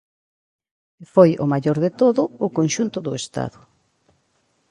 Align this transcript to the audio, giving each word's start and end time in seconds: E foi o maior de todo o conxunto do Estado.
E 1.01 1.03
foi 1.13 1.29
o 1.43 1.45
maior 1.53 1.77
de 1.85 1.91
todo 2.01 2.21
o 2.45 2.47
conxunto 2.57 2.97
do 3.05 3.13
Estado. 3.21 3.59